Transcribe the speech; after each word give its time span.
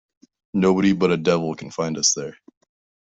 Nobody 0.55 0.93
but 0.93 1.11
a 1.11 1.17
devil 1.17 1.53
can 1.53 1.69
find 1.69 1.95
us 1.95 2.15
there. 2.15 2.35